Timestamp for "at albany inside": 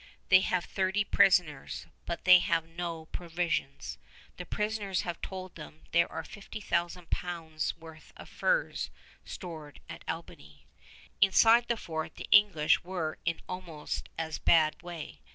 9.87-11.67